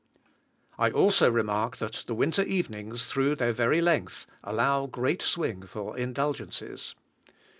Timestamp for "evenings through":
2.41-3.35